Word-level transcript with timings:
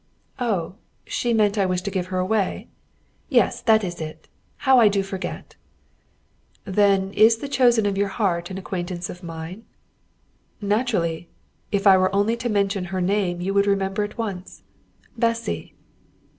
"Oh, 0.39 0.77
she 1.05 1.31
meant 1.31 1.59
I 1.59 1.67
was 1.67 1.79
to 1.83 1.91
give 1.91 2.07
her 2.07 2.17
away?" 2.17 2.69
"Yes, 3.29 3.61
that 3.61 3.83
is 3.83 4.01
it. 4.01 4.27
How 4.65 4.79
I 4.79 4.87
do 4.87 5.03
forget!" 5.03 5.55
"Then 6.65 7.11
is 7.11 7.37
the 7.37 7.47
chosen 7.47 7.85
of 7.85 7.99
your 7.99 8.07
heart 8.07 8.49
an 8.49 8.57
acquaintance 8.57 9.11
of 9.11 9.21
mine?" 9.21 9.63
"Naturally. 10.59 11.29
If 11.71 11.85
I 11.85 11.97
were 11.97 12.15
only 12.15 12.35
to 12.37 12.49
mention 12.49 12.85
her 12.85 12.97
first 12.97 13.05
name 13.09 13.41
you 13.41 13.53
would 13.53 13.67
remember 13.67 14.03
at 14.03 14.17
once. 14.17 14.63
Bessy!" 15.15 15.75